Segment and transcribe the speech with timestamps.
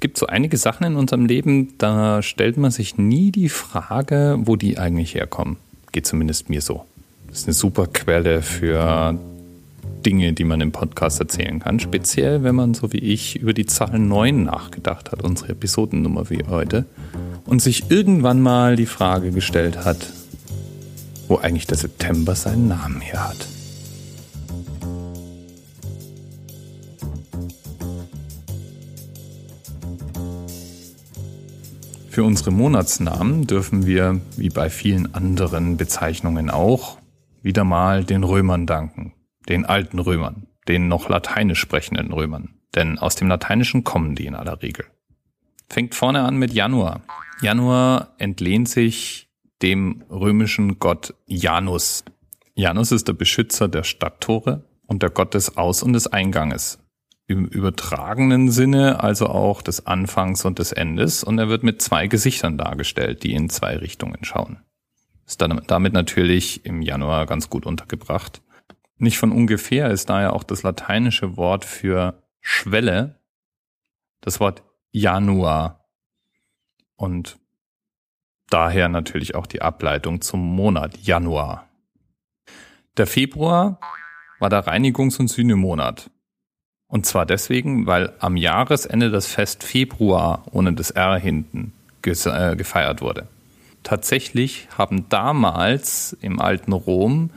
[0.00, 4.38] es gibt so einige Sachen in unserem Leben, da stellt man sich nie die Frage,
[4.44, 5.58] wo die eigentlich herkommen.
[5.92, 6.86] Geht zumindest mir so.
[7.28, 9.18] Das ist eine super Quelle für
[10.06, 11.80] Dinge, die man im Podcast erzählen kann.
[11.80, 16.44] Speziell, wenn man so wie ich über die Zahl 9 nachgedacht hat, unsere Episodennummer wie
[16.48, 16.86] heute.
[17.44, 20.14] Und sich irgendwann mal die Frage gestellt hat,
[21.28, 23.59] wo eigentlich der September seinen Namen her hat.
[32.20, 36.98] Für unsere Monatsnamen dürfen wir, wie bei vielen anderen Bezeichnungen auch,
[37.40, 39.14] wieder mal den Römern danken,
[39.48, 42.56] den alten Römern, den noch lateinisch sprechenden Römern.
[42.74, 44.84] Denn aus dem Lateinischen kommen die in aller Regel.
[45.70, 47.00] Fängt vorne an mit Januar.
[47.40, 49.30] Januar entlehnt sich
[49.62, 52.04] dem römischen Gott Janus.
[52.54, 56.79] Janus ist der Beschützer der Stadttore und der Gott des Aus- und des Einganges.
[57.30, 62.08] Im übertragenen Sinne also auch des Anfangs und des Endes und er wird mit zwei
[62.08, 64.58] Gesichtern dargestellt, die in zwei Richtungen schauen.
[65.26, 68.42] Ist damit natürlich im Januar ganz gut untergebracht.
[68.96, 73.20] Nicht von ungefähr ist daher auch das lateinische Wort für Schwelle
[74.22, 75.88] das Wort Januar
[76.96, 77.38] und
[78.48, 81.68] daher natürlich auch die Ableitung zum Monat Januar.
[82.96, 83.78] Der Februar
[84.40, 86.10] war der Reinigungs- und Sühnemonat.
[86.90, 91.72] Und zwar deswegen, weil am Jahresende das Fest Februar ohne das R hinten
[92.04, 93.28] äh, gefeiert wurde.
[93.84, 97.30] Tatsächlich haben damals im alten Rom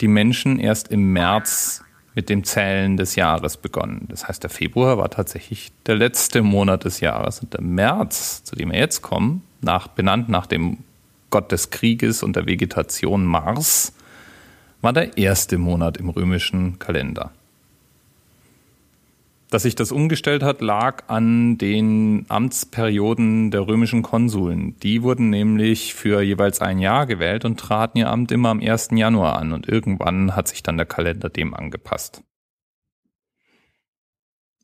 [0.00, 1.82] die Menschen erst im März
[2.14, 4.06] mit dem Zählen des Jahres begonnen.
[4.08, 7.40] Das heißt, der Februar war tatsächlich der letzte Monat des Jahres.
[7.40, 10.78] Und der März, zu dem wir jetzt kommen, nach, benannt nach dem
[11.30, 13.92] Gott des Krieges und der Vegetation Mars,
[14.82, 17.30] war der erste Monat im römischen Kalender.
[19.50, 24.78] Dass sich das umgestellt hat, lag an den Amtsperioden der römischen Konsuln.
[24.78, 28.90] Die wurden nämlich für jeweils ein Jahr gewählt und traten ihr Amt immer am 1.
[28.92, 32.22] Januar an und irgendwann hat sich dann der Kalender dem angepasst.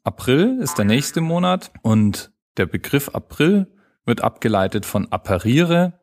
[0.04, 3.66] April ist der nächste Monat und der Begriff April
[4.04, 6.00] wird abgeleitet von appariere,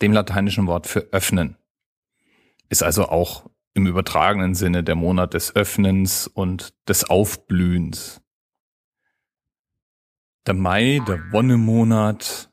[0.00, 1.58] dem lateinischen Wort für öffnen.
[2.70, 8.21] Ist also auch im übertragenen Sinne der Monat des Öffnens und des Aufblühens.
[10.46, 12.50] Der Mai, der Wonnemonat,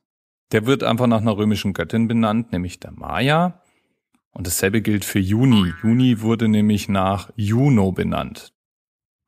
[0.51, 3.63] der wird einfach nach einer römischen Göttin benannt, nämlich der Maya.
[4.31, 5.73] Und dasselbe gilt für Juni.
[5.81, 8.53] Juni wurde nämlich nach Juno benannt.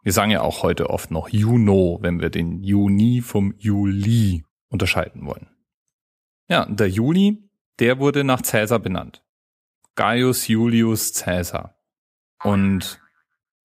[0.03, 5.25] Wir sagen ja auch heute oft noch Juno, wenn wir den Juni vom Juli unterscheiden
[5.25, 5.49] wollen.
[6.47, 7.49] Ja, der Juli,
[7.79, 9.23] der wurde nach Cäsar benannt.
[9.95, 11.75] Gaius Julius Caesar.
[12.43, 12.99] Und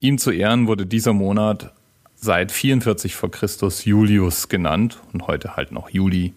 [0.01, 1.75] ihm zu Ehren wurde dieser Monat
[2.17, 6.33] seit 44 vor Christus Julius genannt und heute halt noch Juli.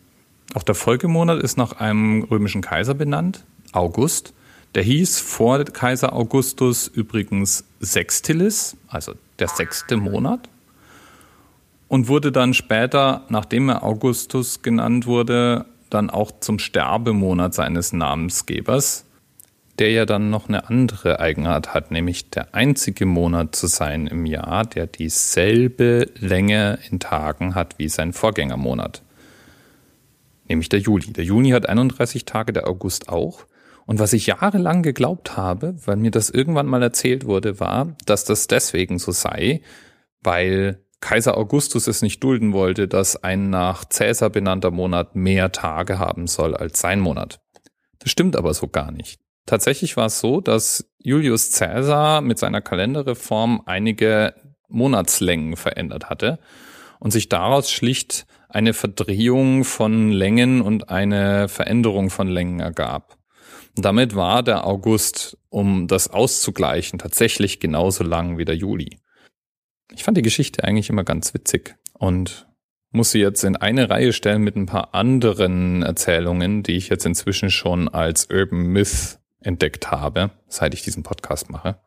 [0.54, 4.34] Auch der Folgemonat ist nach einem römischen Kaiser benannt, August.
[4.76, 10.50] Der hieß vor Kaiser Augustus übrigens Sextilis, also der sechste Monat.
[11.88, 19.06] Und wurde dann später, nachdem er Augustus genannt wurde, dann auch zum Sterbemonat seines Namensgebers,
[19.80, 24.26] der ja dann noch eine andere Eigenart hat, nämlich der einzige Monat zu sein im
[24.26, 29.02] Jahr, der dieselbe Länge in Tagen hat wie sein Vorgängermonat.
[30.48, 31.14] Nämlich der Juli.
[31.14, 33.46] Der Juni hat 31 Tage, der August auch.
[33.86, 38.26] Und was ich jahrelang geglaubt habe, weil mir das irgendwann mal erzählt wurde, war, dass
[38.26, 39.62] das deswegen so sei,
[40.22, 45.98] weil Kaiser Augustus es nicht dulden wollte, dass ein nach Cäsar benannter Monat mehr Tage
[45.98, 47.40] haben soll als sein Monat.
[48.00, 49.20] Das stimmt aber so gar nicht.
[49.50, 54.36] Tatsächlich war es so, dass Julius Caesar mit seiner Kalenderreform einige
[54.68, 56.38] Monatslängen verändert hatte
[57.00, 63.18] und sich daraus schlicht eine Verdrehung von Längen und eine Veränderung von Längen ergab.
[63.76, 69.00] Und damit war der August, um das auszugleichen, tatsächlich genauso lang wie der Juli.
[69.92, 72.48] Ich fand die Geschichte eigentlich immer ganz witzig und
[72.92, 77.08] muss sie jetzt in eine Reihe stellen mit ein paar anderen Erzählungen, die ich jetzt
[77.08, 81.78] inzwischen schon als Urban Myth entdeckt habe, seit ich diesen Podcast mache.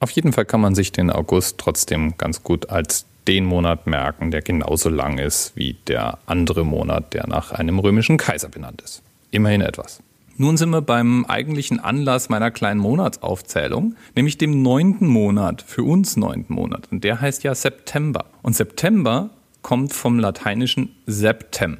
[0.00, 4.30] Auf jeden Fall kann man sich den August trotzdem ganz gut als den Monat merken,
[4.30, 9.02] der genauso lang ist wie der andere Monat, der nach einem römischen Kaiser benannt ist.
[9.30, 10.02] Immerhin etwas.
[10.36, 16.16] Nun sind wir beim eigentlichen Anlass meiner kleinen Monatsaufzählung, nämlich dem neunten Monat, für uns
[16.16, 16.88] neunten Monat.
[16.90, 18.26] Und der heißt ja September.
[18.42, 19.30] Und September
[19.62, 21.78] kommt vom lateinischen Septem.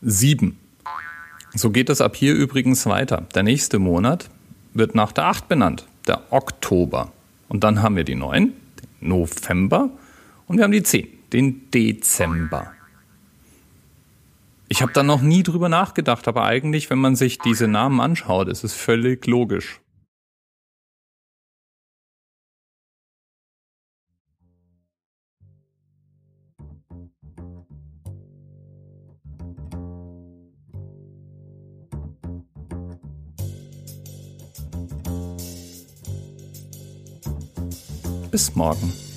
[0.00, 0.58] Sieben.
[1.54, 3.26] So geht es ab hier übrigens weiter.
[3.34, 4.28] Der nächste Monat
[4.74, 7.12] wird nach der 8 benannt, der Oktober.
[7.48, 8.52] Und dann haben wir die 9,
[9.00, 9.90] den November
[10.46, 12.72] und wir haben die 10, den Dezember.
[14.68, 18.48] Ich habe da noch nie drüber nachgedacht, aber eigentlich, wenn man sich diese Namen anschaut,
[18.48, 19.80] ist es völlig logisch.
[38.30, 39.07] Bis morgen.